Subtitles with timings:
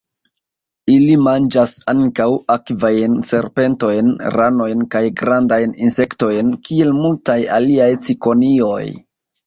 [0.93, 8.87] Ili manĝas ankaŭ akvajn serpentojn, ranojn kaj grandajn insektojn, kiel multaj aliaj cikonioj.